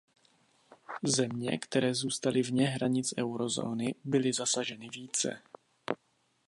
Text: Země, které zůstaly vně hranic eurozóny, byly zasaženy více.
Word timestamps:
Země, 1.03 1.57
které 1.57 1.93
zůstaly 1.95 2.41
vně 2.41 2.67
hranic 2.67 3.13
eurozóny, 3.19 3.95
byly 4.03 4.33
zasaženy 4.33 4.89
více. 4.89 5.39